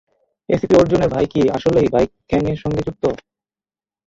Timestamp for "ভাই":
1.09-1.25